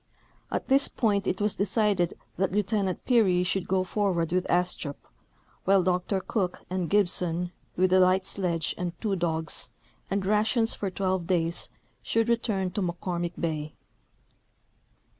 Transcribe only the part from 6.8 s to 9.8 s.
Gibson, with a light sledge and two dogs,